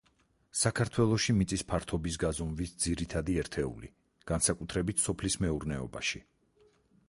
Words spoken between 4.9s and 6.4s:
სოფლის მეურნეობაში.